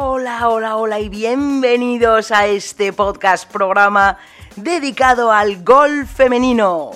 [0.00, 4.16] Hola, hola, hola y bienvenidos a este podcast programa
[4.54, 6.92] dedicado al golf femenino.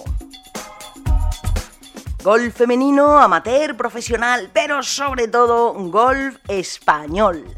[2.23, 7.53] Golf femenino, amateur, profesional, pero sobre todo golf español.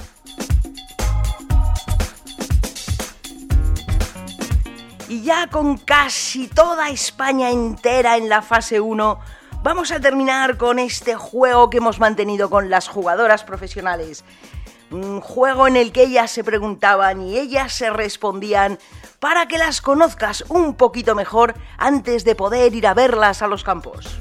[5.11, 9.21] Y ya con casi toda España entera en la fase 1,
[9.63, 14.25] vamos a terminar con este juego que hemos mantenido con las jugadoras profesionales.
[14.91, 18.79] Un juego en el que ellas se preguntaban y ellas se respondían
[19.19, 23.65] para que las conozcas un poquito mejor antes de poder ir a verlas a los
[23.65, 24.19] campos.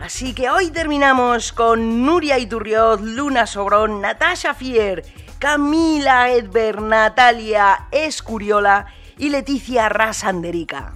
[0.00, 5.02] Así que hoy terminamos con Nuria Iturrioz, Luna Sobrón, Natasha Fier,
[5.38, 8.86] Camila Edber, Natalia Escuriola
[9.16, 10.92] y Leticia Rasanderica.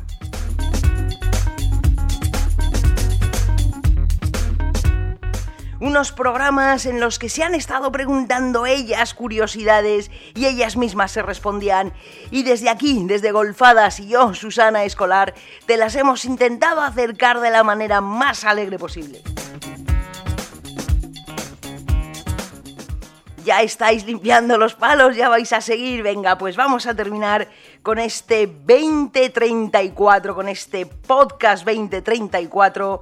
[5.80, 11.22] Unos programas en los que se han estado preguntando ellas curiosidades y ellas mismas se
[11.22, 11.92] respondían.
[12.32, 15.34] Y desde aquí, desde Golfadas y yo, Susana Escolar,
[15.66, 19.22] te las hemos intentado acercar de la manera más alegre posible.
[23.48, 26.02] ya estáis limpiando los palos, ya vais a seguir.
[26.02, 27.48] Venga, pues vamos a terminar
[27.82, 33.00] con este 2034, con este podcast 2034.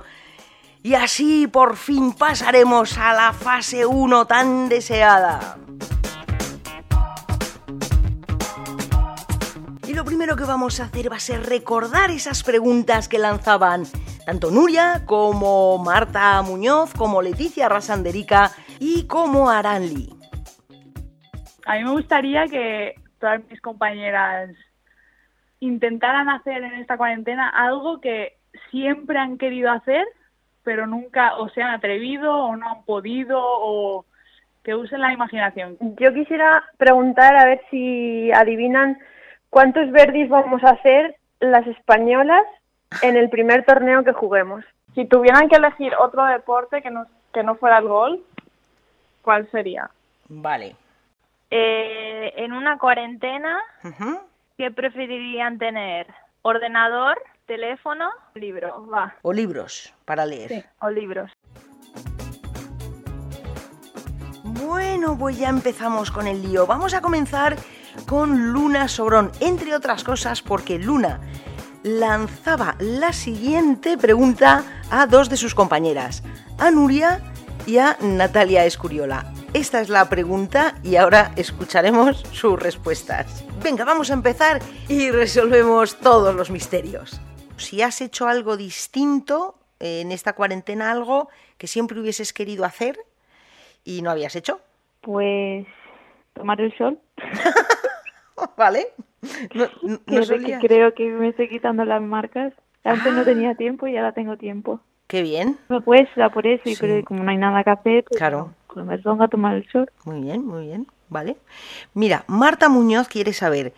[0.86, 5.58] Y así por fin pasaremos a la fase 1 tan deseada.
[9.88, 13.82] Y lo primero que vamos a hacer va a ser recordar esas preguntas que lanzaban
[14.24, 20.16] tanto Nuria como Marta Muñoz, como Leticia Rasanderica y como Aranli
[21.66, 24.50] a mí me gustaría que todas mis compañeras
[25.58, 28.38] intentaran hacer en esta cuarentena algo que
[28.70, 30.06] siempre han querido hacer,
[30.66, 34.04] pero nunca o se han atrevido o no han podido o
[34.64, 35.76] que usen la imaginación.
[36.00, 38.98] Yo quisiera preguntar a ver si adivinan
[39.48, 42.42] cuántos verdis vamos a hacer las españolas
[43.02, 44.64] en el primer torneo que juguemos.
[44.96, 48.20] Si tuvieran que elegir otro deporte que no, que no fuera el golf,
[49.22, 49.88] ¿cuál sería?
[50.28, 50.74] Vale.
[51.48, 53.60] Eh, en una cuarentena,
[54.56, 56.08] ¿qué preferirían tener?
[56.42, 58.86] ¿Ordenador, teléfono, libro?
[58.88, 59.14] Va.
[59.22, 60.48] O libros para leer.
[60.48, 61.32] Sí, o libros.
[64.42, 66.66] Bueno, pues ya empezamos con el lío.
[66.66, 67.56] Vamos a comenzar
[68.06, 71.20] con Luna Sobrón, entre otras cosas porque Luna
[71.82, 76.22] lanzaba la siguiente pregunta a dos de sus compañeras,
[76.58, 77.20] a Nuria
[77.64, 79.32] y a Natalia Escuriola.
[79.52, 83.44] Esta es la pregunta y ahora escucharemos sus respuestas.
[83.62, 87.20] Venga, vamos a empezar y resolvemos todos los misterios.
[87.56, 91.28] Si has hecho algo distinto en esta cuarentena, algo
[91.58, 92.98] que siempre hubieses querido hacer
[93.84, 94.60] y no habías hecho.
[95.00, 95.66] Pues
[96.34, 96.98] tomar el sol.
[98.56, 98.88] vale.
[100.60, 102.52] creo que me estoy quitando las marcas.
[102.84, 103.24] Antes no ah.
[103.24, 104.80] tenía tiempo y ahora tengo tiempo.
[105.06, 105.58] Qué bien.
[105.84, 108.52] Pues por eso, y como no hay nada que hacer, pues claro
[108.84, 109.90] me pongo a tomar el sol.
[110.04, 111.36] Muy bien, muy bien, vale.
[111.94, 113.72] Mira, Marta Muñoz quiere saber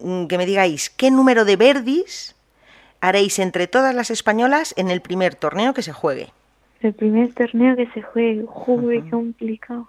[0.00, 2.33] mm, que me digáis qué número de verdis
[3.04, 6.32] haréis entre todas las españolas en el primer torneo que se juegue.
[6.80, 9.88] El primer torneo que se juegue, juegue complicado.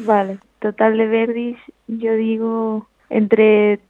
[0.00, 1.56] Vale, total de verdis,
[1.86, 3.80] yo digo entre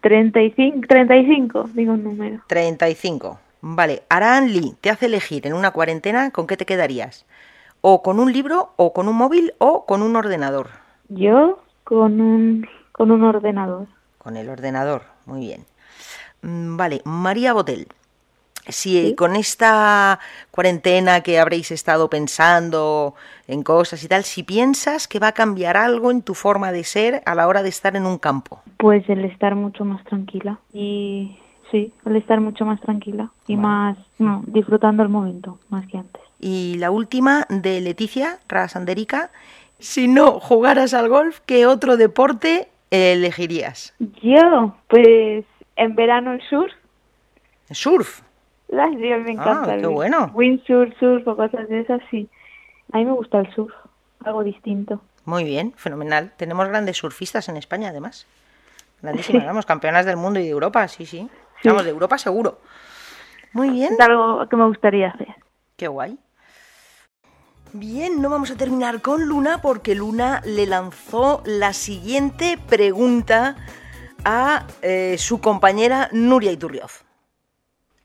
[0.00, 2.40] 35, 35, digo un número.
[2.48, 3.38] 35.
[3.60, 7.26] Vale, Aran Lee te hace elegir en una cuarentena con qué te quedarías
[7.80, 10.70] o con un libro o con un móvil o con un ordenador.
[11.10, 13.86] Yo con un, con un ordenador.
[14.18, 15.64] Con el ordenador, muy bien.
[16.42, 17.86] Mm, vale, María Botel,
[18.68, 20.18] si con esta
[20.50, 23.14] cuarentena que habréis estado pensando
[23.46, 26.84] en cosas y tal, si piensas que va a cambiar algo en tu forma de
[26.84, 28.62] ser a la hora de estar en un campo.
[28.76, 31.38] Pues el estar mucho más tranquila y
[31.70, 36.22] sí, el estar mucho más tranquila y más, no, disfrutando el momento más que antes.
[36.38, 39.30] Y la última de Leticia Rasanderica,
[39.78, 43.94] si no jugaras al golf, ¿qué otro deporte elegirías?
[44.22, 45.44] Yo, pues
[45.76, 46.72] en verano el surf.
[47.70, 48.22] ¿Surf?
[48.70, 49.72] Las me ah, encanta.
[49.74, 50.30] Ah, qué bueno.
[50.32, 52.28] Windsurf, surf o cosas de esas, sí.
[52.92, 53.72] A mí me gusta el surf,
[54.24, 55.00] algo distinto.
[55.24, 56.32] Muy bien, fenomenal.
[56.36, 58.26] Tenemos grandes surfistas en España, además.
[59.02, 61.28] Grandísimas, vamos, campeonas del mundo y de Europa, sí, sí.
[61.64, 62.58] Vamos, de Europa seguro.
[63.52, 63.94] Muy bien.
[63.94, 65.34] Es algo que me gustaría hacer.
[65.76, 66.18] Qué guay.
[67.72, 73.56] Bien, no vamos a terminar con Luna porque Luna le lanzó la siguiente pregunta
[74.24, 77.04] a eh, su compañera Nuria Iturrioz.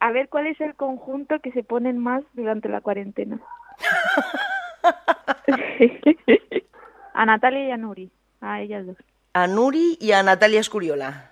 [0.05, 3.39] A ver, ¿cuál es el conjunto que se ponen más durante la cuarentena?
[7.15, 8.97] a Natalia y a Nuri, a ellas dos.
[9.33, 11.31] A Nuri y a Natalia Escuriola.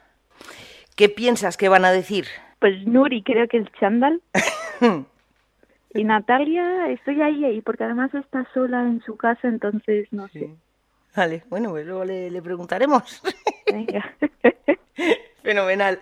[0.96, 2.26] ¿Qué piensas que van a decir?
[2.58, 4.24] Pues Nuri creo que el chándal.
[5.94, 10.50] y Natalia, estoy ahí, ahí, porque además está sola en su casa, entonces no sé.
[11.16, 13.22] Vale, bueno, pues luego le, le preguntaremos.
[13.72, 14.16] Venga.
[15.44, 16.00] Fenomenal.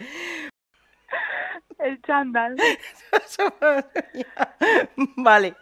[1.83, 2.55] El chándal.
[5.17, 5.55] vale.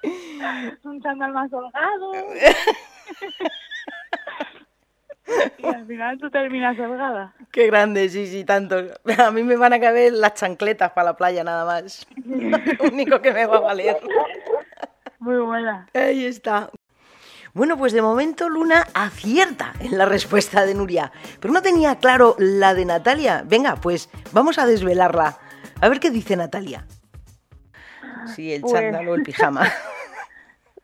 [0.83, 2.11] Un chándal más holgado.
[5.57, 7.33] y al final tú terminas holgada.
[7.51, 8.77] Qué grande, sí, sí, tanto.
[9.17, 12.07] A mí me van a caber las chancletas para la playa nada más.
[12.25, 13.97] Lo único que me va a valer.
[15.19, 15.87] Muy buena.
[15.93, 16.69] Ahí está.
[17.53, 22.35] Bueno, pues de momento Luna acierta en la respuesta de Nuria, pero no tenía claro
[22.37, 23.43] la de Natalia.
[23.45, 25.39] Venga, pues vamos a desvelarla.
[25.81, 26.85] A ver qué dice Natalia.
[28.35, 29.61] Sí, el Pues- chándal o el pijama.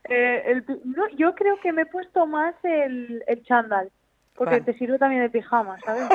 [0.07, 3.91] Eh, el no, yo creo que me he puesto más el, el chándal,
[4.35, 6.07] porque te sirve también de pijama, ¿sabes?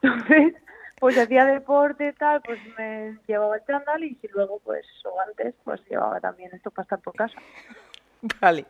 [0.00, 0.54] Entonces,
[1.00, 5.20] pues hacía deporte y tal, pues me llevaba el chándal y si luego, pues, o
[5.20, 7.34] antes, pues llevaba también esto para estar por casa.
[8.40, 8.66] Vale.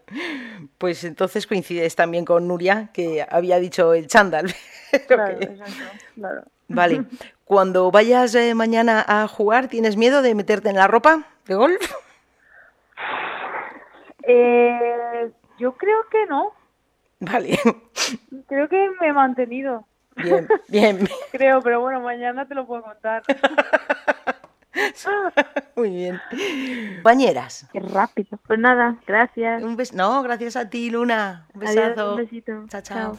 [0.78, 4.46] Pues entonces coincides también con Nuria, que había dicho el chándal.
[5.06, 5.82] Claro, que- exacto,
[6.14, 6.44] claro.
[6.68, 7.04] Vale.
[7.48, 11.80] Cuando vayas eh, mañana a jugar, ¿tienes miedo de meterte en la ropa de golf?
[14.24, 16.52] Eh, yo creo que no,
[17.20, 17.58] Vale.
[18.48, 19.86] creo que me he mantenido,
[20.16, 21.08] Bien, bien.
[21.32, 23.22] creo, pero bueno, mañana te lo puedo contar.
[25.74, 26.20] Muy bien.
[26.96, 27.66] Compañeras.
[27.72, 28.38] Qué rápido.
[28.46, 29.62] Pues nada, gracias.
[29.62, 31.46] Un bes- No, gracias a ti, Luna.
[31.54, 32.10] Un Adiós, besazo.
[32.10, 32.52] un besito.
[32.68, 33.18] Chao, chao.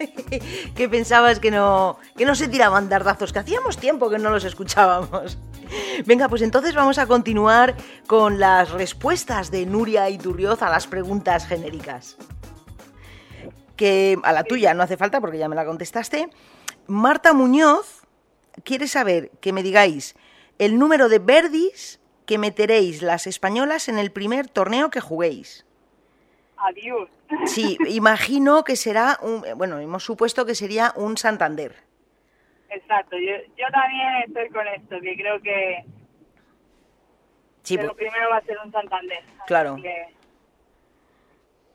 [0.74, 3.32] ¿Qué pensabas que no, que no se tiraban dardazos?
[3.32, 5.38] Que hacíamos tiempo que no los escuchábamos.
[6.06, 7.76] Venga, pues entonces vamos a continuar
[8.06, 12.16] con las respuestas de Nuria Iturrioz a las preguntas genéricas.
[13.76, 16.30] Que a la tuya no hace falta porque ya me la contestaste.
[16.86, 18.02] Marta Muñoz
[18.64, 20.14] quiere saber que me digáis
[20.58, 25.66] el número de verdis que meteréis las españolas en el primer torneo que juguéis.
[26.56, 27.08] Adiós.
[27.46, 31.74] Sí, imagino que será un, bueno, hemos supuesto que sería un Santander.
[32.68, 35.84] Exacto, yo, yo también estoy con esto, que creo que,
[37.62, 39.22] Sí, que lo pu- primero va a ser un Santander.
[39.46, 39.76] Claro.
[39.76, 40.06] que,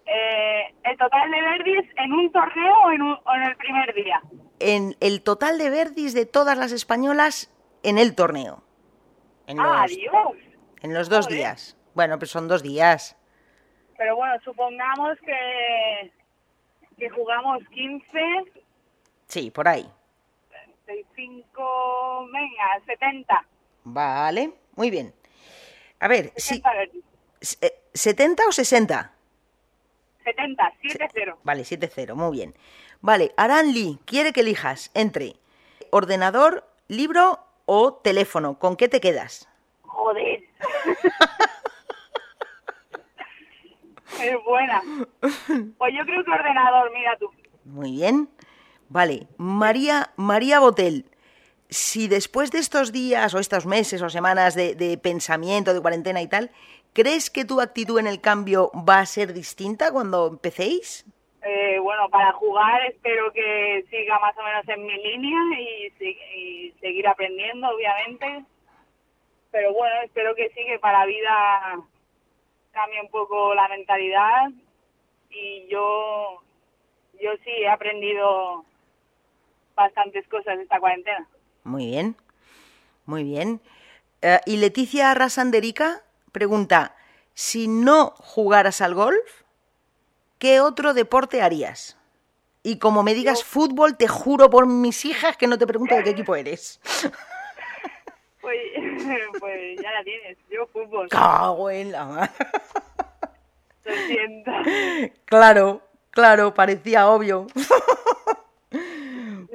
[0.05, 3.93] eh, el total de verdis en un torneo o en, un- o en el primer
[3.93, 4.21] día.
[4.59, 7.51] en el total de verdis de todas las españolas
[7.83, 8.63] en el torneo.
[9.47, 10.37] En los, Ah, adiós.
[10.81, 11.37] en los dos Joder.
[11.39, 11.77] días.
[11.93, 13.17] Bueno, pero son dos días.
[13.97, 16.11] Pero bueno, supongamos que,
[16.97, 18.05] que jugamos 15,
[19.27, 19.89] Sí, por ahí.
[20.85, 23.45] 65, venga, 70.
[23.85, 25.13] Vale, muy bien.
[25.99, 27.03] A ver, sí, 70 verdis.
[27.61, 29.11] eh, ¿70 o 60?
[30.23, 31.35] 70, 7-0.
[31.43, 32.53] Vale, 7-0, muy bien.
[33.01, 35.33] Vale, Aranli quiere que elijas entre
[35.91, 38.57] ordenador, libro o teléfono.
[38.59, 39.47] ¿Con qué te quedas?
[39.83, 40.43] Joder.
[44.21, 44.81] es buena.
[45.77, 47.31] Pues yo creo que ordenador, mira tú.
[47.63, 48.29] Muy bien.
[48.89, 51.05] Vale, María, María Botel,
[51.69, 56.21] si después de estos días o estos meses o semanas de, de pensamiento, de cuarentena
[56.21, 56.51] y tal,
[56.93, 61.05] ¿crees que tu actitud en el cambio va a ser distinta cuando empecéis?
[61.47, 67.07] Eh, bueno, para jugar espero que siga más o menos en mi línea y, seguir
[67.07, 68.45] aprendiendo, obviamente.
[69.51, 71.79] Pero bueno, espero que sí, que para la vida
[72.75, 74.51] cambie un poco la mentalidad.
[75.31, 76.41] Y yo,
[77.21, 78.63] yo sí he aprendido
[79.75, 81.27] bastantes cosas esta cuarentena.
[81.63, 82.15] Muy bien,
[83.05, 83.61] muy bien.
[84.21, 86.95] Eh, y Leticia Rasanderica pregunta,
[87.33, 89.43] si no jugaras al golf,
[90.37, 91.97] ¿qué otro deporte harías?
[92.61, 96.03] Y como me digas fútbol, te juro por mis hijas que no te pregunto de
[96.03, 96.79] qué equipo eres.
[98.41, 98.59] Pues,
[99.39, 101.09] pues ya la tienes, yo fútbol.
[101.09, 102.31] Cago en la.
[103.83, 104.51] Lo siento.
[105.25, 105.81] Claro,
[106.11, 107.47] claro, parecía obvio.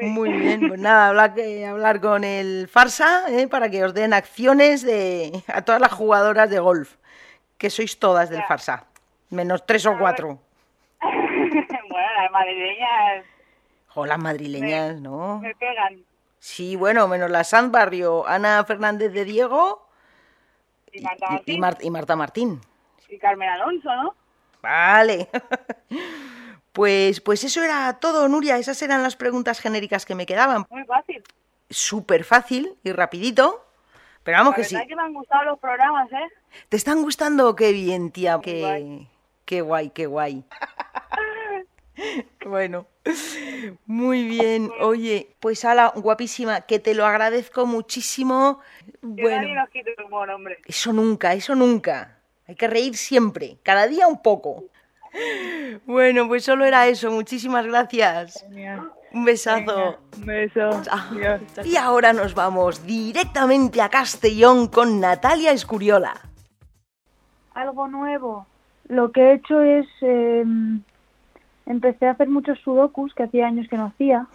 [0.00, 3.48] Muy bien, pues nada, hablar, que- hablar con el Farsa ¿eh?
[3.48, 6.94] para que os den acciones de, a todas las jugadoras de golf,
[7.58, 8.42] que sois todas del.
[8.44, 8.86] Farsa,
[9.28, 10.38] menos tres o cuatro.
[11.02, 13.24] bueno, las madrileñas
[13.94, 15.40] O las madrileñas, ¿no?
[15.40, 16.02] me pegan.
[16.40, 19.86] Sí, bueno, menos la Sanz Barrio, Ana Fernández de Diego
[20.90, 21.60] Y Marta y Martín.
[21.60, 22.60] Mar- y Marta Martín.
[23.08, 24.14] Y Carmen Alonso, ¿no?
[24.62, 25.28] Vale.
[26.72, 28.56] Pues, pues eso era todo, Nuria.
[28.56, 30.66] Esas eran las preguntas genéricas que me quedaban.
[30.70, 31.20] Muy fácil.
[31.68, 33.66] Súper fácil y rapidito.
[34.22, 34.74] Pero vamos La que sí.
[34.76, 36.28] verdad que me han gustado los programas, ¿eh?
[36.68, 37.56] ¿Te están gustando?
[37.56, 38.38] Qué bien, tía.
[38.40, 39.08] Qué, guay.
[39.44, 40.44] Qué guay, qué guay.
[42.46, 42.86] Bueno,
[43.86, 44.70] muy bien.
[44.80, 48.60] Oye, pues Ala, guapísima, que te lo agradezco muchísimo.
[49.02, 49.66] Bueno,
[50.66, 52.18] eso nunca, eso nunca.
[52.48, 54.64] Hay que reír siempre, cada día un poco.
[55.86, 57.10] Bueno, pues solo era eso.
[57.10, 58.44] Muchísimas gracias.
[59.12, 59.98] Un besazo.
[60.16, 60.70] un beso.
[61.64, 66.14] Y ahora nos vamos directamente a Castellón con Natalia Escuriola.
[67.54, 68.46] Algo nuevo.
[68.88, 70.82] Lo que he hecho es em,
[71.70, 74.26] empecé a hacer muchos sudokus que hacía años que no hacía.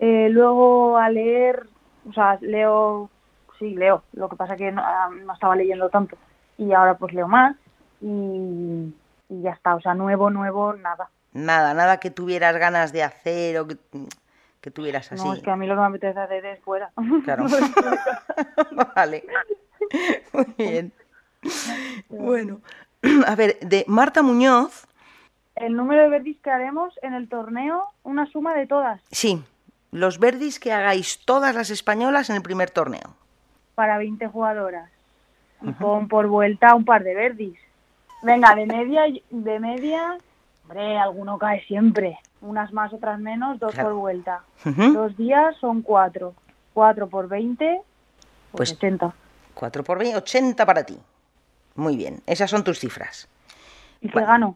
[0.00, 1.66] Eh, luego a leer,
[2.08, 3.10] o sea, leo,
[3.58, 4.02] sí, leo.
[4.12, 6.16] Lo que pasa que no, ah, no estaba leyendo tanto.
[6.56, 7.56] Y ahora pues leo más
[8.00, 8.92] y,
[9.28, 9.76] y ya está.
[9.76, 11.10] O sea, nuevo, nuevo, nada.
[11.32, 13.76] Nada, nada que tuvieras ganas de hacer o que,
[14.60, 15.24] que tuvieras así.
[15.24, 16.90] No, es que a mí lo que me apetece hacer es fuera.
[17.24, 17.46] Claro.
[18.96, 19.24] vale.
[20.32, 20.92] Muy bien.
[22.08, 22.60] Bueno,
[23.26, 24.87] a ver, de Marta Muñoz.
[25.60, 29.00] El número de verdis que haremos en el torneo, una suma de todas.
[29.10, 29.42] Sí,
[29.90, 33.14] los verdis que hagáis todas las españolas en el primer torneo.
[33.74, 34.90] Para 20 jugadoras.
[35.62, 37.58] Y pon por vuelta un par de verdis.
[38.22, 40.18] Venga, de media, de media,
[40.64, 42.18] hombre, alguno cae siempre.
[42.40, 43.90] Unas más, otras menos, dos Claro.
[43.90, 44.42] por vuelta.
[44.64, 46.34] Dos días son cuatro.
[46.74, 47.80] Cuatro por 20,
[48.52, 49.12] pues Pues 80.
[49.54, 50.96] 4 por 20, 80 para ti.
[51.74, 53.28] Muy bien, esas son tus cifras.
[54.00, 54.54] ¿Y qué gano?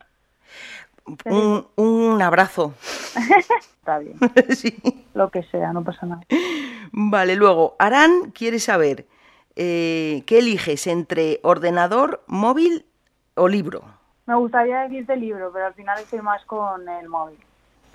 [1.26, 2.74] Un, un abrazo.
[3.78, 4.16] Está bien,
[4.56, 4.76] sí.
[5.14, 6.22] lo que sea, no pasa nada.
[6.92, 9.06] Vale, luego, Arán quiere saber
[9.56, 12.86] eh, qué eliges entre ordenador, móvil
[13.34, 13.82] o libro.
[14.26, 17.38] Me gustaría decirte libro, pero al final estoy más con el móvil,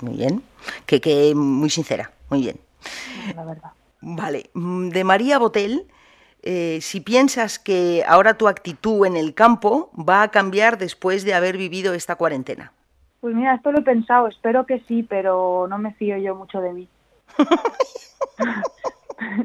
[0.01, 0.43] Muy bien,
[0.85, 2.59] que, que muy sincera, muy bien.
[3.35, 3.71] la verdad.
[4.01, 5.87] Vale, mm, de María Botel,
[6.43, 11.33] eh, si piensas que ahora tu actitud en el campo va a cambiar después de
[11.33, 12.73] haber vivido esta cuarentena.
[13.21, 16.59] Pues mira, esto lo he pensado, espero que sí, pero no me fío yo mucho
[16.61, 16.87] de mí.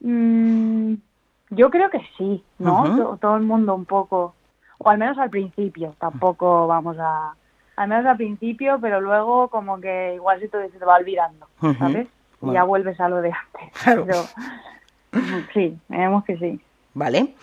[0.00, 0.94] Mm,
[1.50, 3.18] yo creo que sí, ¿no?
[3.20, 4.34] Todo el mundo un poco,
[4.78, 7.34] o al menos al principio, tampoco vamos a...
[7.76, 11.46] Al menos al principio, pero luego como que igual se te, se te va olvidando.
[11.78, 12.06] ¿sabes?
[12.06, 12.54] Y Bueno.
[12.54, 13.72] ya vuelves a lo de antes.
[13.82, 14.06] Claro.
[15.10, 16.60] Pero, sí, veremos que sí.
[16.94, 17.34] ¿Vale?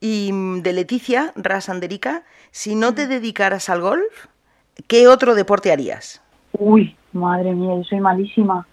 [0.00, 4.26] Y mm, de Leticia Rasanderica, si no te dedicaras al golf,
[4.86, 6.22] ¿qué otro deporte harías?
[6.52, 8.66] Uy, madre mía, yo soy malísima.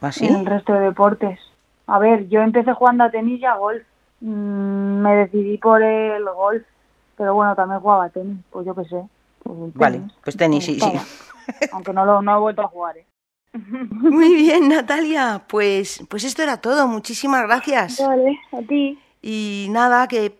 [0.00, 0.26] ¿Así?
[0.26, 1.38] en el resto de deportes.
[1.86, 3.82] A ver, yo empecé jugando a tenis y a golf.
[4.20, 6.62] Mm, me decidí por el golf,
[7.16, 9.02] pero bueno, también jugaba a tenis, pues yo qué sé.
[9.42, 10.92] pues Vale, pues tenis, sí, sí.
[11.72, 12.96] Aunque no lo no he vuelto a jugar.
[12.96, 13.06] ¿eh?
[13.52, 15.42] Muy bien, Natalia.
[15.48, 16.86] Pues, pues esto era todo.
[16.86, 18.00] Muchísimas gracias.
[18.00, 18.98] Vale, a ti.
[19.22, 20.38] Y nada, que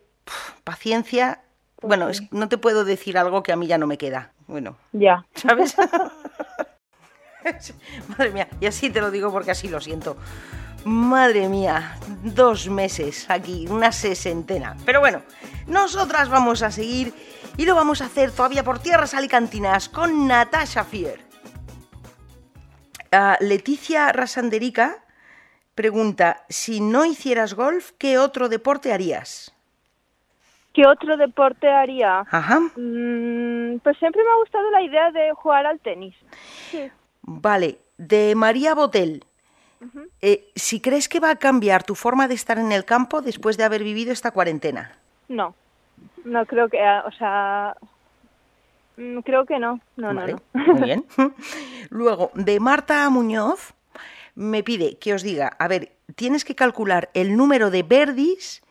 [0.65, 1.41] paciencia.
[1.83, 4.33] Bueno, es, no te puedo decir algo que a mí ya no me queda.
[4.51, 5.25] Bueno, Ya.
[5.35, 5.77] ¿sabes?
[8.09, 10.17] Madre mía, y así te lo digo porque así lo siento.
[10.85, 14.77] Madre mía, dos meses aquí, una sesentena.
[14.85, 15.23] Pero bueno,
[15.67, 17.15] nosotras vamos a seguir
[17.57, 21.21] y lo vamos a hacer todavía por tierras alicantinas con Natasha Fier.
[23.13, 25.05] Ah, Leticia Rasanderica
[25.75, 29.53] pregunta, si no hicieras golf, ¿qué otro deporte harías?
[30.73, 32.21] ¿Qué otro deporte haría?
[32.31, 32.61] Ajá.
[32.77, 36.15] Mm, pues siempre me ha gustado la idea de jugar al tenis.
[36.71, 36.91] Sí.
[37.23, 39.25] Vale, de María Botel.
[40.21, 43.57] Eh, si crees que va a cambiar tu forma de estar en el campo después
[43.57, 44.93] de haber vivido esta cuarentena.
[45.29, 45.55] No,
[46.25, 47.77] no creo que, ah, o sea,
[48.99, 50.75] mm, creo que no, no, Vale, no, no.
[50.75, 51.05] muy bien.
[51.89, 53.73] Luego, de Marta Muñoz,
[54.35, 58.63] me pide que os diga, a ver, tienes que calcular el número de verdis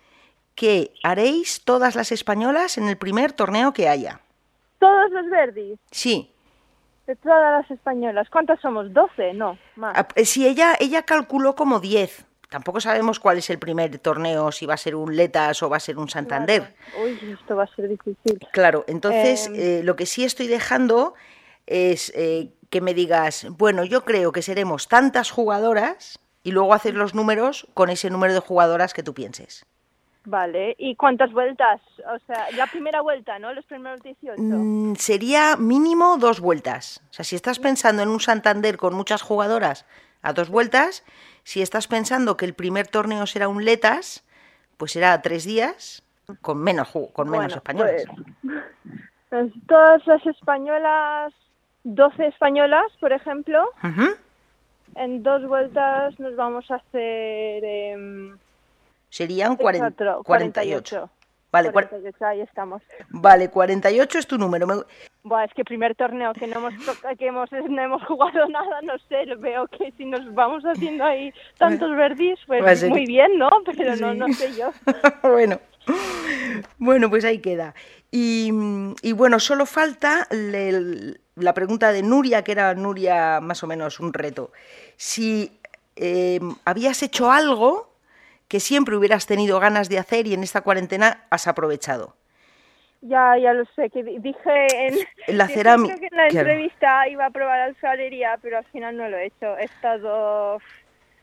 [0.60, 4.20] que haréis todas las españolas en el primer torneo que haya.
[4.78, 6.34] Todos los verdis, Sí,
[7.08, 8.88] de todas las españolas, ¿cuántas somos?
[8.88, 9.34] ¿12?
[9.36, 9.94] No, más.
[9.98, 12.25] Ah, eh, Si ella, ella calculó como 10.
[12.50, 15.78] Tampoco sabemos cuál es el primer torneo, si va a ser un Letas o va
[15.78, 16.75] a ser un Santander.
[17.01, 18.38] Uy, esto va a ser difícil.
[18.51, 19.54] Claro, entonces Em.
[19.56, 21.13] eh, lo que sí estoy dejando
[21.68, 26.96] es eh, que me digas, bueno, yo creo que seremos tantas jugadoras y luego hacer
[26.96, 29.66] los números con ese número de jugadoras que tú pienses.
[30.26, 31.82] Vale, ¿y cuántas vueltas?
[32.14, 33.54] O sea, la primera vuelta, ¿no?
[33.54, 34.42] Los primeros 18.
[34.42, 37.02] Mm, sería mínimo dos vueltas.
[37.10, 39.86] O sea, si estás pensando en un Santander con muchas jugadoras
[40.22, 41.06] a dos vueltas,
[41.44, 44.26] si estás pensando que el primer torneo será un Letas,
[44.78, 46.04] pues será tres días
[46.42, 48.06] con menos, con menos Bueno, españoles.
[49.30, 51.34] Pues, todas las españolas,
[51.86, 53.72] 12 españolas, por ejemplo,
[54.96, 57.64] en dos vueltas nos vamos a hacer...
[57.64, 58.38] em,
[59.10, 61.10] Serían cuaren- cuatro- 48.
[61.51, 62.84] Vale, cuar- 48, ahí estamos.
[63.10, 64.68] Vale, 48 es tu número.
[64.68, 64.84] Me-
[65.24, 68.82] Buah, es que primer torneo que no hemos toca- que hemos no hemos jugado nada,
[68.84, 73.06] no sé, veo que si nos vamos haciendo ahí tantos verdis, pues a ser- muy
[73.08, 73.50] bien, ¿no?
[73.75, 74.72] Pero no, no sé yo.
[75.24, 75.60] bueno.
[76.78, 77.74] Bueno, pues ahí queda.
[78.12, 78.51] Y,
[79.01, 84.00] y bueno, solo falta le- la pregunta de Nuria, que era Nuria más o menos
[84.00, 84.51] un reto.
[84.98, 85.60] Si
[85.96, 87.88] eh, habías hecho algo
[88.50, 92.15] que siempre hubieras tenido ganas de hacer y en esta cuarentena has aprovechado.
[93.01, 96.50] Ya, ya lo sé, que di- dije en, la cerámica, que en la claro.
[96.50, 99.58] entrevista iba a probar alfarería, pero al final no lo he hecho.
[99.58, 100.62] He estado,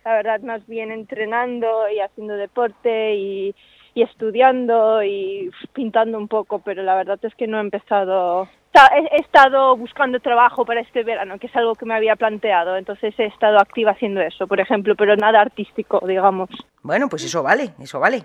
[0.05, 3.55] la verdad, más bien entrenando y haciendo deporte y,
[3.95, 8.51] y estudiando y pintando un poco, pero la verdad es que no he empezado...
[8.77, 12.15] Ta- He, he estado buscando trabajo para este verano, que es algo que me había
[12.17, 16.51] planteado, entonces he estado activa haciendo eso, por ejemplo, pero nada artístico, digamos.
[16.83, 18.25] Bueno, pues eso vale, eso vale.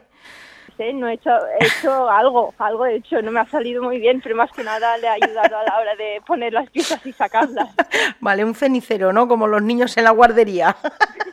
[0.77, 1.29] Sí, no he hecho,
[1.59, 4.63] he hecho algo, algo he hecho, no me ha salido muy bien, pero más que
[4.63, 7.69] nada le ha ayudado a la hora de poner las piezas y sacarlas.
[8.19, 9.27] Vale, un cenicero, ¿no?
[9.29, 10.75] Como los niños en la guardería.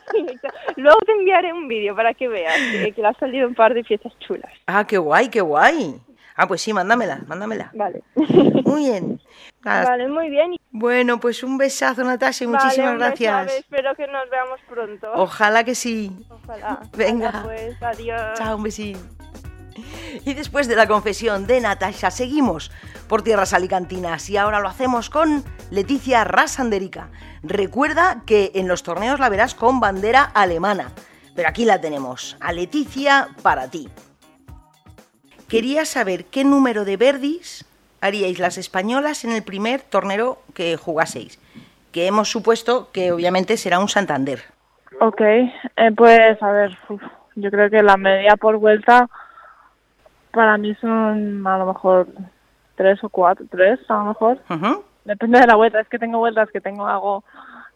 [0.77, 3.73] Luego te enviaré un vídeo para que veas que, que le ha salido un par
[3.73, 4.51] de piezas chulas.
[4.67, 5.95] Ah, qué guay, qué guay.
[6.41, 7.69] Ah, pues sí, mándamela, mándamela.
[7.73, 8.01] Vale.
[8.15, 9.21] Muy bien.
[9.61, 10.55] Nada, Vale, muy bien.
[10.71, 13.55] Bueno, pues un besazo, Natasha, y vale, muchísimas un gracias.
[13.55, 15.11] Espero que nos veamos pronto.
[15.15, 16.15] Ojalá que sí.
[16.29, 16.79] Ojalá.
[16.95, 17.41] Venga.
[17.43, 18.37] Pues, adiós.
[18.37, 18.97] Chao, un besín.
[20.23, 22.71] Y después de la confesión de Natasha, seguimos
[23.09, 27.09] por tierras alicantinas y ahora lo hacemos con Leticia Rasanderica.
[27.43, 30.93] Recuerda que en los torneos la verás con bandera alemana,
[31.35, 33.89] pero aquí la tenemos, a Leticia para ti.
[35.49, 37.65] Quería saber qué número de verdis
[38.01, 41.39] haríais las españolas en el primer torneo que jugaseis,
[41.91, 44.43] que hemos supuesto que obviamente será un Santander.
[45.01, 45.51] Ok, eh,
[45.97, 47.01] pues a ver, uf,
[47.35, 49.09] yo creo que la media por vuelta
[50.31, 52.07] para mí son a lo mejor
[52.75, 54.37] tres o cuatro, tres a lo mejor.
[55.03, 57.23] Depende de la vuelta, es que tengo vueltas que tengo, hago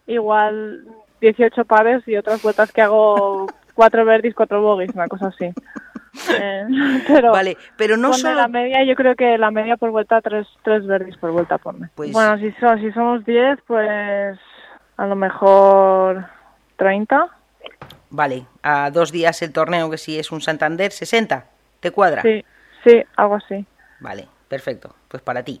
[0.06, 0.84] igual
[1.20, 5.52] 18 pares y otras vueltas que hago cuatro verdis, cuatro bogies, una cosa así.
[6.38, 6.64] Eh,
[7.06, 10.46] pero Vale, pero no solo la media, yo creo que la media por vuelta, tres,
[10.62, 11.88] tres verdis por vuelta ponme.
[11.94, 14.38] Pues- Bueno, si, so- si somos 10, pues
[14.96, 16.24] a lo mejor
[16.76, 17.28] 30.
[18.10, 21.46] Vale, a dos días el torneo, que si es un Santander, 60.
[21.80, 22.22] ¿Te cuadra?
[22.22, 22.44] Sí,
[22.84, 23.66] sí, algo así.
[24.00, 24.94] Vale, perfecto.
[25.08, 25.60] Pues para ti.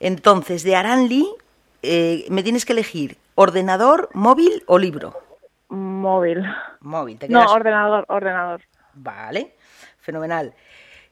[0.00, 1.26] Entonces, de Aranli,
[1.82, 5.20] eh, me tienes que elegir ordenador, móvil o libro.
[5.68, 6.42] Móvil.
[6.80, 7.52] Móvil, te No, quedas.
[7.52, 8.62] ordenador, ordenador.
[8.94, 9.54] Vale,
[10.02, 10.54] fenomenal.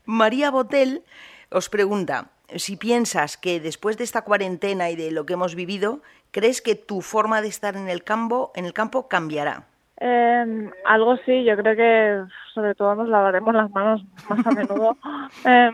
[0.04, 1.02] María Botel
[1.50, 6.00] os pregunta si piensas que después de esta cuarentena y de lo que hemos vivido,
[6.30, 9.64] crees que tu forma de estar en el campo, en el campo cambiará.
[9.98, 14.96] Eh, algo sí, yo creo que sobre todo nos lavaremos las manos más a menudo.
[15.44, 15.70] Eh,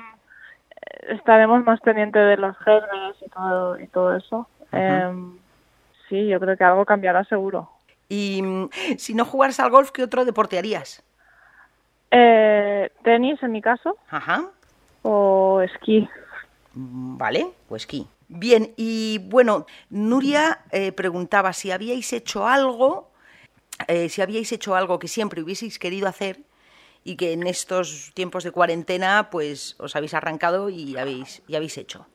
[1.09, 4.49] estaremos más pendientes de los germes y todo, y todo eso.
[4.73, 5.13] Eh,
[6.09, 7.71] sí, yo creo que algo cambiará seguro.
[8.09, 11.03] Y mm, si no jugaras al golf, ¿qué otro deporte harías?
[12.11, 14.51] Eh, tenis en mi caso Ajá.
[15.03, 16.09] o esquí.
[16.75, 18.07] Mm, Vale, pues esquí.
[18.29, 23.13] Bien, y bueno, Nuria eh, preguntaba si habíais hecho algo,
[23.87, 26.41] eh, si habíais hecho algo que siempre hubieseis querido hacer
[27.05, 31.79] y que en estos tiempos de cuarentena pues os habéis arrancado y habéis, y habéis
[31.79, 32.07] hecho.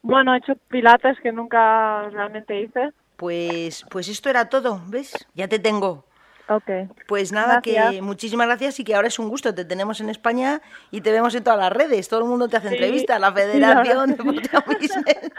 [0.00, 2.92] Bueno, he hecho pilates que nunca realmente hice.
[3.16, 5.28] Pues, pues esto era todo, ¿ves?
[5.34, 6.04] Ya te tengo.
[6.48, 6.70] Ok.
[7.06, 7.90] Pues nada, Gracias.
[7.92, 9.54] que muchísimas gracias y que ahora es un gusto.
[9.54, 12.08] Te tenemos en España y te vemos en todas las redes.
[12.08, 14.14] Todo el mundo te hace Sí, entrevistas, la sí, la Federación sí.
[14.16, 15.32] Deportiva Business.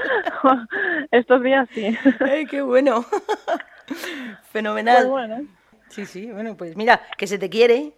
[1.11, 1.97] Estos días sí.
[2.19, 3.05] ¡Ay, qué bueno!
[4.51, 5.03] Fenomenal.
[5.03, 5.41] Muy bueno.
[5.89, 7.93] Sí, sí, bueno, pues mira, que se te quiere.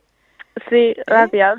[0.70, 1.58] Sí, gracias.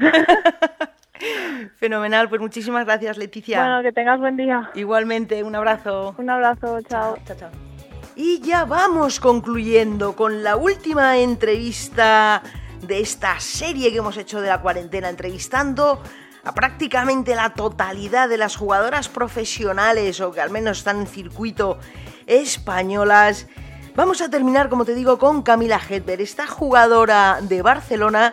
[1.76, 3.60] Fenomenal, pues muchísimas gracias, Leticia.
[3.60, 4.70] Bueno, que tengas buen día.
[4.74, 6.14] Igualmente, un abrazo.
[6.18, 7.16] Un abrazo, chao.
[7.26, 7.75] Chao, chao.
[8.18, 12.42] Y ya vamos concluyendo con la última entrevista
[12.80, 16.00] de esta serie que hemos hecho de la cuarentena, entrevistando
[16.42, 21.78] a prácticamente la totalidad de las jugadoras profesionales o que al menos están en circuito
[22.24, 23.48] españolas.
[23.94, 28.32] Vamos a terminar, como te digo, con Camila Hedberg, esta jugadora de Barcelona.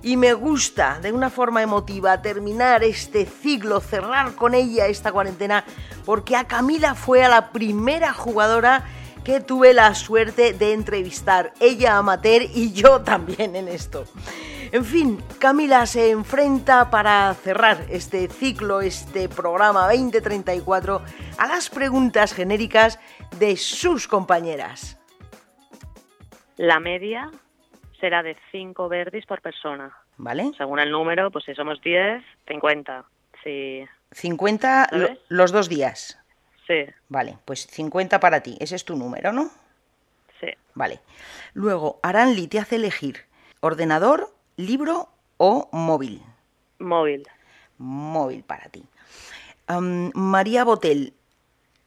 [0.00, 5.64] Y me gusta de una forma emotiva terminar este ciclo, cerrar con ella esta cuarentena,
[6.04, 8.84] porque a Camila fue a la primera jugadora
[9.24, 14.04] que tuve la suerte de entrevistar, ella amateur y yo también en esto.
[14.72, 21.00] En fin, Camila se enfrenta para cerrar este ciclo, este programa 2034,
[21.38, 22.98] a las preguntas genéricas
[23.38, 24.98] de sus compañeras.
[26.56, 27.30] La media
[28.00, 29.96] será de 5 verdis por persona.
[30.16, 30.50] ¿Vale?
[30.56, 33.04] Según el número, pues si somos 10, 50.
[33.42, 35.18] Si, 50 lo- ¿Sabes?
[35.28, 36.18] los dos días.
[36.66, 38.56] Sí, Vale, pues 50 para ti.
[38.60, 39.50] Ese es tu número, ¿no?
[40.40, 40.48] sí.
[40.74, 41.00] Vale.
[41.52, 43.18] Luego, Aranli te hace elegir
[43.60, 46.22] ordenador, libro o móvil.
[46.78, 47.26] Móvil.
[47.78, 48.84] Móvil para ti.
[49.68, 51.14] María Botel,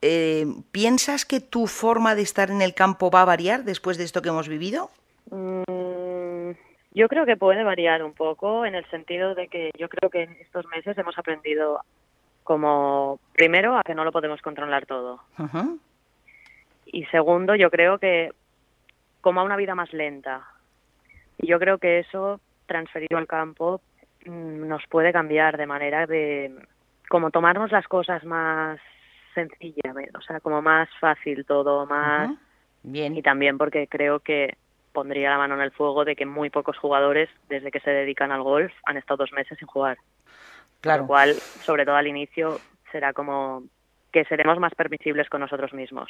[0.01, 4.03] eh, ¿piensas que tu forma de estar en el campo va a variar después de
[4.05, 4.89] esto que hemos vivido?
[5.29, 6.51] Mm,
[6.91, 10.23] yo creo que puede variar un poco en el sentido de que yo creo que
[10.23, 11.81] en estos meses hemos aprendido
[12.47, 15.19] como, primero, a que no lo podemos controlar todo.
[16.85, 18.31] Y segundo, yo creo que
[19.19, 20.47] como a una vida más lenta.
[21.37, 23.81] Y yo creo que eso, transferido al campo,
[24.25, 26.55] mm, nos puede cambiar de manera de
[27.09, 28.79] como tomarnos las cosas más
[29.35, 32.31] sencillamente, o sea, como más fácil todo, más...
[32.83, 33.17] Bien.
[33.17, 34.55] Y también porque creo que
[34.93, 38.31] pondría la mano en el fuego de que muy pocos jugadores, desde que se dedican
[38.31, 39.97] al golf, han estado dos meses sin jugar.
[40.81, 41.03] Claro.
[41.03, 42.59] lo cual, sobre todo al inicio,
[42.91, 43.63] será como
[44.11, 46.09] que seremos más permisibles con nosotros mismos.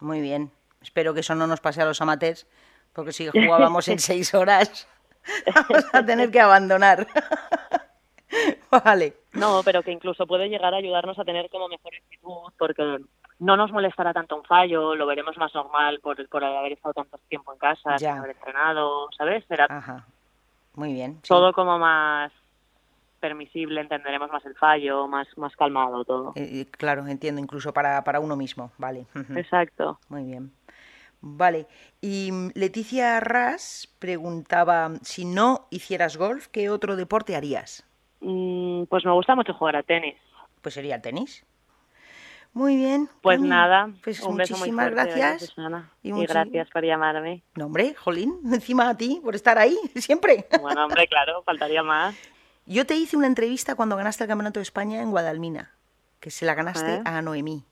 [0.00, 0.50] Muy bien.
[0.82, 2.46] Espero que eso no nos pase a los amateurs,
[2.92, 4.88] porque si jugábamos en seis horas,
[5.54, 7.06] vamos a tener que abandonar.
[8.84, 9.14] vale.
[9.32, 12.98] No, pero que incluso puede llegar a ayudarnos a tener como mejor actitud, porque
[13.38, 17.18] no nos molestará tanto un fallo, lo veremos más normal por, por haber estado tanto
[17.28, 18.12] tiempo en casa, Ya.
[18.12, 19.44] sin haber entrenado, ¿sabes?
[19.46, 20.06] Será Ajá.
[20.74, 21.14] Muy bien.
[21.22, 21.28] sí.
[21.28, 22.32] todo como más
[23.16, 26.32] permisible, entenderemos más el fallo, más, más calmado todo.
[26.36, 28.70] Eh, claro, entiendo, incluso para, para uno mismo.
[28.78, 29.06] Vale.
[29.34, 29.98] Exacto.
[30.08, 30.52] Muy bien.
[31.20, 31.66] Vale.
[32.00, 37.84] Y mm, Leticia Ras preguntaba, si no hicieras golf, ¿qué otro deporte harías?
[38.20, 40.16] Mm, pues me gusta mucho jugar a tenis.
[40.62, 41.44] Pues sería el tenis.
[42.52, 43.10] Muy bien.
[43.20, 45.50] Pues nada, Pues un beso muy muchísimas fuerte, gracias.
[45.50, 45.90] Susana.
[46.02, 47.42] Y gracias por llamarme.
[47.54, 50.46] No, hombre, Jolín, encima a ti por estar ahí, siempre.
[50.62, 52.16] Bueno, hombre, claro, faltaría más.
[52.66, 55.72] Yo te hice una entrevista cuando ganaste el Campeonato de España en Guadalmina,
[56.20, 57.02] que se la ganaste ¿Eh?
[57.04, 57.64] a Noemí.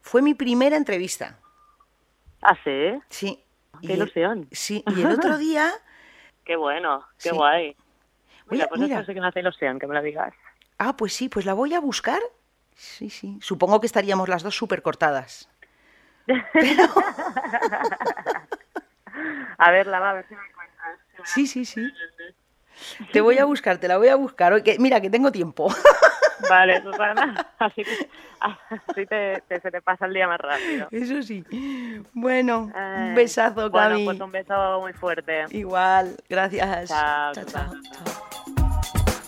[0.00, 1.38] Fue mi primera entrevista.
[2.42, 2.98] ¿Ah, sí?
[3.10, 3.44] Sí.
[3.82, 4.48] Qué Y el- ilusión.
[4.50, 5.70] Sí, y el otro día,
[6.44, 7.36] Qué bueno, qué Sí.
[7.36, 7.76] guay.
[8.46, 9.04] Mira, Mira, pues mira.
[9.06, 10.32] sí que me hace ilusión que me lo digas.
[10.78, 12.20] ah, pues sí, pues la voy a buscar.
[12.74, 13.38] Sí, sí.
[13.42, 15.48] Supongo que estaríamos las dos súper cortadas.
[19.58, 20.98] A ver, la va a ver si me encuentras.
[21.24, 21.92] Sí, sí, sí.
[23.12, 24.62] Te voy a buscar, te la voy a buscar.
[24.62, 25.72] Que- mira, que tengo tiempo.
[26.48, 27.52] Vale, Susana.
[27.58, 28.08] Así que
[28.40, 30.88] así te, te- se te pasa el día más rápido.
[30.90, 31.44] Eso sí.
[32.14, 34.04] Bueno, un besazo, Bueno, Cami.
[34.06, 35.44] pues un beso muy fuerte.
[35.50, 36.88] Igual, gracias.
[36.88, 37.72] Chao, chao, chao.
[37.92, 39.20] chao.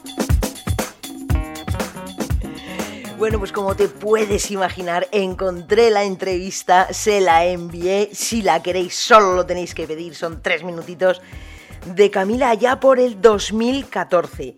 [3.18, 8.08] Bueno, pues como te puedes imaginar, encontré la entrevista, se la envié.
[8.14, 11.22] Si la queréis, solo lo tenéis que pedir, son tres minutitos.
[11.86, 14.56] De Camila allá por el 2014.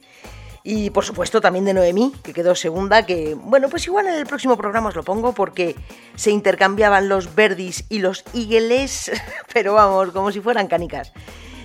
[0.66, 4.26] Y por supuesto también de Noemí, que quedó segunda, que bueno, pues igual en el
[4.26, 5.76] próximo programa os lo pongo porque
[6.16, 9.12] se intercambiaban los verdis y los eagles,
[9.52, 11.12] pero vamos, como si fueran canicas.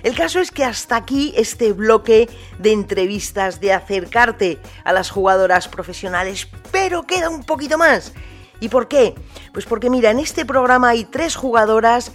[0.02, 5.68] El caso es que hasta aquí este bloque de entrevistas, de acercarte a las jugadoras
[5.68, 8.12] profesionales, pero queda un poquito más.
[8.60, 9.14] ¿Y por qué?
[9.52, 12.12] Pues porque mira, en este programa hay tres jugadoras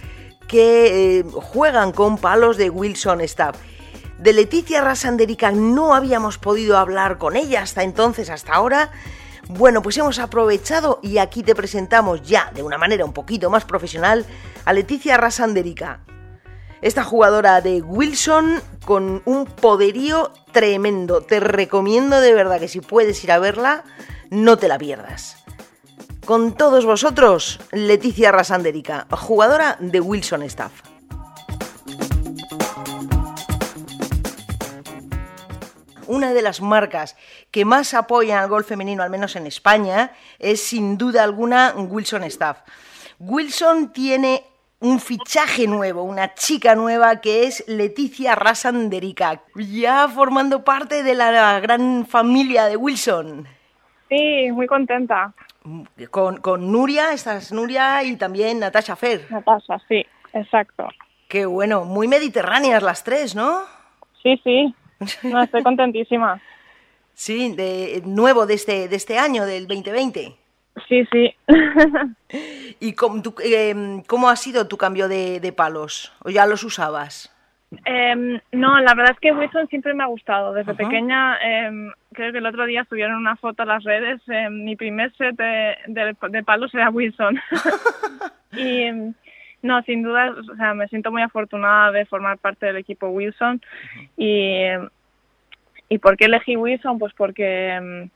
[0.48, 3.56] que eh, juegan con palos de Wilson Staff.
[4.18, 8.90] De Leticia Rasanderica no habíamos podido hablar con ella hasta entonces, hasta ahora.
[9.48, 13.64] Bueno, pues hemos aprovechado y aquí te presentamos ya de una manera un poquito más
[13.64, 14.24] profesional
[14.64, 16.00] a Leticia Rasanderica.
[16.82, 21.20] Esta jugadora de Wilson con un poderío tremendo.
[21.20, 23.84] Te recomiendo de verdad que si puedes ir a verla,
[24.30, 25.45] no te la pierdas.
[26.26, 30.72] Con todos vosotros, Leticia Rasanderica, jugadora de Wilson Staff.
[36.08, 37.16] Una de las marcas
[37.52, 42.24] que más apoyan al golf femenino, al menos en España, es sin duda alguna Wilson
[42.24, 42.62] Staff.
[43.20, 44.42] Wilson tiene
[44.80, 51.60] un fichaje nuevo, una chica nueva que es Leticia Rasanderica, ya formando parte de la
[51.60, 53.46] gran familia de Wilson.
[54.08, 55.32] Sí, muy contenta.
[56.10, 59.26] Con, con Nuria, estás Nuria y también Natasha Fer.
[59.30, 60.88] Natasha, sí, exacto.
[61.28, 63.62] Qué bueno, muy mediterráneas las tres, ¿no?
[64.22, 64.74] Sí, sí.
[65.22, 66.40] No, estoy contentísima.
[67.18, 70.36] Sí, de, nuevo de este, de este año, del 2020.
[70.86, 71.34] Sí, sí.
[72.78, 76.12] ¿Y cómo, tú, eh, cómo ha sido tu cambio de, de palos?
[76.22, 77.34] ¿O ya los usabas?
[77.84, 80.52] Em, no, la verdad es que Wilson siempre me ha gustado.
[80.52, 80.78] Desde Ajá.
[80.78, 84.20] pequeña, em, creo que el otro día subieron una foto a las redes.
[84.28, 87.38] em, mi primer set de, de- de palos era Wilson.
[88.52, 88.86] y
[89.62, 93.60] no, sin duda, o sea, me siento muy afortunada de formar parte del equipo Wilson.
[94.16, 94.62] Y,
[95.88, 96.98] ¿Y por qué elegí Wilson?
[97.00, 98.08] Pues porque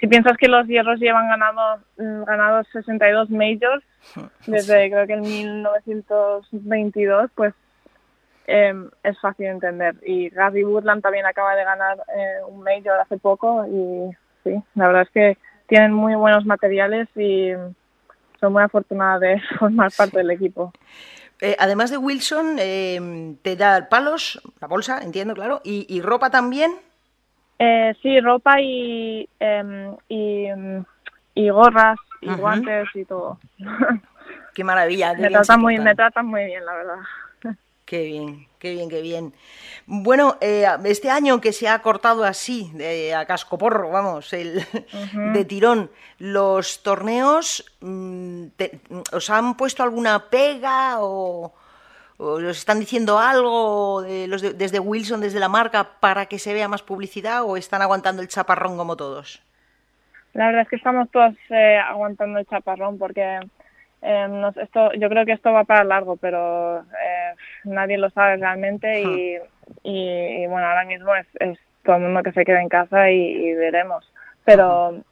[0.00, 3.84] si piensas que los hierros llevan ganado, mm, ganados 62 majors
[4.46, 7.54] desde creo que el 1922, pues
[8.46, 9.96] em, es fácil de entender.
[10.04, 14.10] Y Gary Woodland también acaba de ganar eh, un major hace poco y
[14.44, 17.52] sí, la verdad es que tienen muy buenos materiales y
[18.40, 20.72] soy muy afortunada de formar parte del equipo.
[21.40, 26.72] Eh, además de Wilson, eh, te da palos, la bolsa, entiendo, claro, y, ropa también.
[27.58, 30.46] Eh, sí, ropa y, em, y,
[31.34, 33.38] y, gorras y guantes y todo.
[34.54, 35.12] Qué maravilla.
[35.12, 36.98] Me tratan, muy, me tratan muy bien, la verdad.
[37.86, 39.32] Qué bien, qué bien, qué bien.
[39.86, 44.60] Bueno, eh, este año que se ha cortado así, de, a cascoporro, vamos, el,
[45.32, 48.46] de tirón, ¿los torneos mm,
[49.12, 51.54] os han puesto alguna pega o,
[52.18, 56.66] os están diciendo algo de los desde Wilson, desde la marca, para que se vea
[56.66, 59.40] más publicidad o están aguantando el chaparrón como todos?
[60.32, 63.38] La verdad es que estamos todos eh, aguantando el chaparrón porque
[64.02, 69.00] eh, esto, yo creo que esto va para largo, pero eh, nadie lo sabe realmente
[69.02, 69.38] y,
[69.82, 73.54] y, bueno, ahora mismo es, es, todo el mundo que se quede en casa y,
[73.54, 74.10] veremos.
[74.44, 75.02] Pero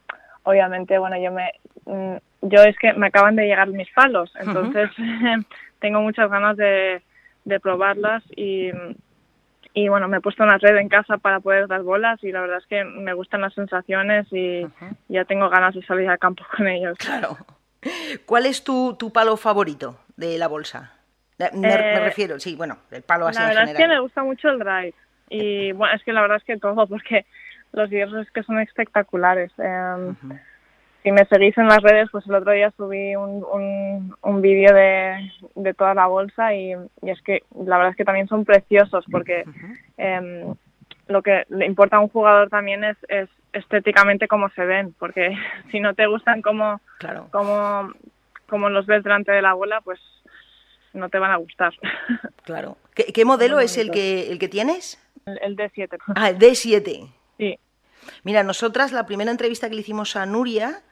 [0.42, 1.52] obviamente, bueno, yo me,
[1.86, 4.90] mm, yo es que me acaban de llegar mis palos, entonces
[5.80, 7.02] tengo muchas ganas de,
[7.44, 8.70] de probarlas y,
[9.72, 12.40] y bueno, me he puesto una red en casa para poder dar bolas y la
[12.40, 14.66] verdad es que me gustan las sensaciones y
[15.08, 16.96] ya tengo ganas de salir al campo con ellos.
[16.98, 17.36] Claro.
[18.26, 20.92] ¿Cuál es tu, tu palo favorito de la bolsa?
[21.52, 24.48] Me, eh, refiero, sí, bueno, el palo así La verdad es que me gusta mucho
[24.50, 24.94] el drive.
[25.30, 27.26] Y bueno, es que la verdad es que todo, porque
[27.72, 29.50] los hierros es que son espectaculares.
[29.58, 30.12] Eh,
[31.02, 34.72] Si me seguís en las redes, pues el otro día subí un, un, un vídeo
[34.72, 38.46] de, de, toda la bolsa y, y, es que la verdad es que también son
[38.46, 39.44] preciosos porque
[39.98, 40.46] eh,
[41.06, 45.36] lo que le importa a un jugador también es, es estéticamente cómo se ven, porque
[45.70, 47.28] si no te gustan como, claro.
[47.30, 47.92] como,
[48.48, 50.00] como los ves delante de la bola, pues
[50.92, 51.74] no te van a gustar.
[52.44, 52.76] Claro.
[52.94, 55.02] ¿Qué, modelo es el que, el que tienes?
[55.24, 55.96] El, D7.
[56.14, 57.10] Ah, el D7.
[57.38, 57.58] Sí.
[58.22, 60.82] Mira, nosotras la primera entrevista que le hicimos a Nuria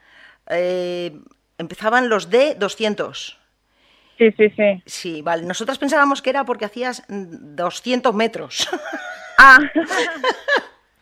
[0.49, 1.13] eh,
[1.59, 3.37] empezaban los D200.
[4.17, 4.83] Sí, sí, sí.
[4.87, 5.45] Sí, vale.
[5.45, 8.67] Nosotras pensábamos que era porque hacías 200 metros.
[9.43, 9.59] Ah.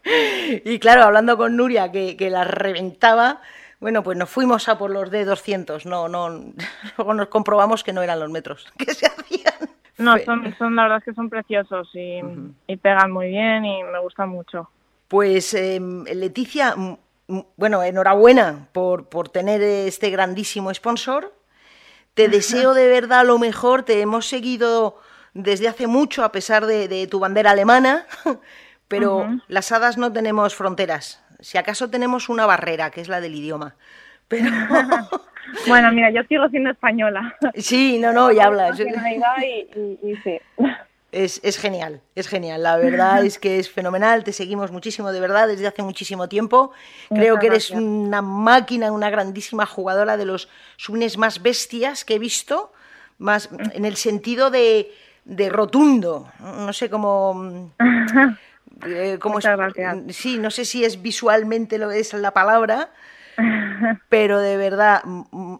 [0.64, 3.42] y claro, hablando con Nuria, que, que la reventaba,
[3.80, 6.30] bueno, pues nos fuimos a por los de 200, no, no,
[6.96, 9.54] luego nos comprobamos que no eran los metros que se hacían.
[9.98, 12.20] No, son, son la verdad es que son preciosos y,
[12.66, 14.70] y pegan muy bien y me gustan mucho.
[15.08, 15.78] Pues eh,
[16.14, 16.74] Leticia,
[17.56, 21.34] bueno, enhorabuena por, por tener este grandísimo sponsor.
[22.14, 24.98] Te deseo de verdad lo mejor, te hemos seguido
[25.34, 28.06] desde hace mucho a pesar de, de tu bandera alemana
[28.90, 31.22] pero las hadas no tenemos fronteras.
[31.38, 33.76] Si acaso tenemos una barrera, que es la del idioma.
[34.28, 34.50] Pero...
[35.68, 37.36] bueno, mira, yo sigo siendo española.
[37.54, 38.80] Sí, no, no, ya hablas.
[38.80, 40.40] Y, sí.
[41.12, 42.64] Es, es, genial, es genial.
[42.64, 44.24] La verdad es que es fenomenal.
[44.24, 46.72] Te seguimos muchísimo, de verdad, desde hace muchísimo tiempo.
[47.08, 52.18] Creo que eres una máquina, una grandísima jugadora de los subnes más bestias que he
[52.18, 52.72] visto,
[53.18, 54.92] más en el sentido de,
[55.24, 56.30] de rotundo.
[56.40, 57.72] No sé cómo.
[58.86, 59.18] Eh,
[60.08, 62.90] sí, no sé si es visualmente lo es la palabra,
[64.08, 65.02] pero de verdad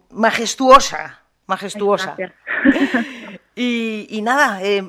[0.09, 2.15] majestuosa, majestuosa.
[3.53, 4.81] Y, nada, eh,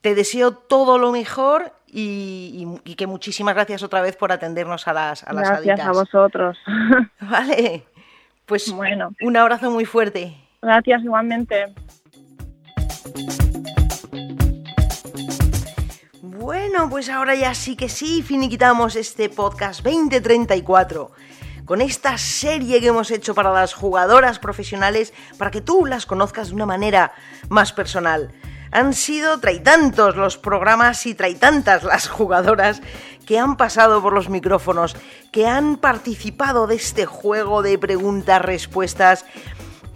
[0.00, 5.24] te deseo todo lo mejor y, que muchísimas gracias otra vez por atendernos a las
[5.24, 6.58] a las Gracias a vosotros.
[7.20, 7.84] Vale,
[8.46, 9.12] pues bueno.
[9.22, 10.36] un abrazo muy fuerte.
[10.60, 11.74] Gracias igualmente.
[16.42, 21.12] Bueno, pues ahora ya sí que sí, finiquitamos este podcast 2034
[21.64, 26.48] con esta serie que hemos hecho para las jugadoras profesionales para que tú las conozcas
[26.48, 27.12] de una manera
[27.48, 28.32] más personal.
[28.72, 32.82] Han sido traitantos los programas y traitantas las jugadoras
[33.24, 34.96] que han pasado por los micrófonos,
[35.30, 39.26] que han participado de este juego de preguntas-respuestas,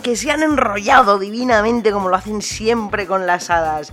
[0.00, 3.92] que se han enrollado divinamente como lo hacen siempre con las hadas.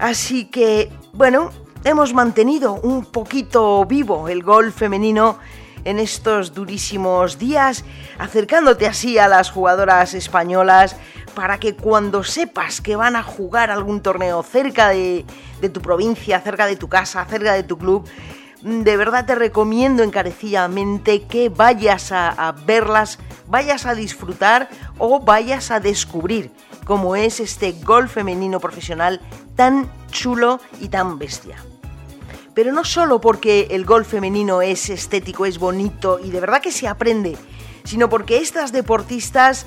[0.00, 1.50] Así que, bueno,
[1.84, 5.38] hemos mantenido un poquito vivo el golf femenino
[5.84, 7.84] en estos durísimos días,
[8.18, 10.96] acercándote así a las jugadoras españolas
[11.34, 15.26] para que cuando sepas que van a jugar algún torneo cerca de,
[15.70, 18.08] tu provincia, cerca de tu casa, cerca de tu club,
[18.62, 25.78] de verdad te recomiendo encarecidamente que vayas a verlas, vayas a disfrutar o vayas a
[25.78, 26.50] descubrir
[26.90, 29.20] como es este golf femenino profesional
[29.54, 31.54] tan chulo y tan bestia.
[32.52, 36.72] pero no solo porque el golf femenino es estético, es bonito y de verdad que
[36.72, 37.36] se aprende,
[37.84, 39.66] sino porque estas deportistas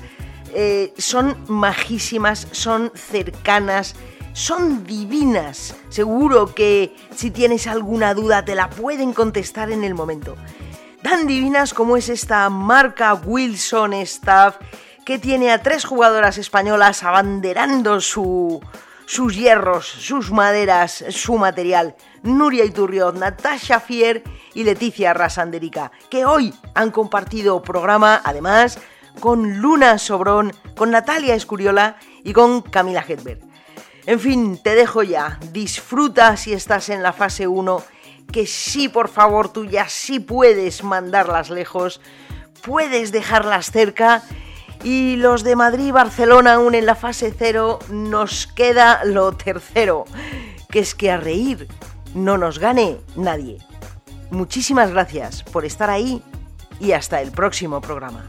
[0.52, 3.94] eh, son majísimas, son cercanas,
[4.34, 5.76] son divinas.
[5.88, 10.36] Seguro que si tienes alguna duda te la pueden contestar en el momento.
[11.02, 14.56] Tan divinas como es esta marca Wilson Staff
[15.04, 18.60] que tiene a tres jugadoras españolas abanderando su,
[19.06, 21.94] sus hierros, sus maderas, su material.
[22.22, 28.78] Nuria Iturriot, Natasha Fier y Leticia Rasanderica, que hoy han compartido programa, además,
[29.20, 33.40] con Luna Sobrón, con Natalia Escuriola y con Camila Hedberg.
[34.06, 35.38] En fin, te dejo ya.
[35.52, 37.82] Disfruta si estás en la fase 1,
[38.32, 42.00] que sí, por favor, tú ya sí puedes mandarlas lejos,
[42.62, 44.22] puedes dejarlas cerca.
[44.84, 50.04] Y los de Madrid y Barcelona aún en la fase 0 nos queda lo tercero,
[50.70, 51.66] que es que a reír
[52.14, 53.58] no nos gane nadie.
[54.30, 56.22] Muchísimas gracias por estar ahí
[56.80, 58.28] y hasta el próximo programa.